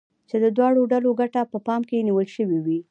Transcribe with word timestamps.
چې 0.29 0.35
د 0.43 0.45
دواړو 0.57 0.81
ډلو 0.91 1.11
ګټه 1.21 1.41
په 1.51 1.57
پام 1.67 1.81
کې 1.89 2.05
نيول 2.07 2.27
شوې 2.35 2.59
وي. 2.65 2.77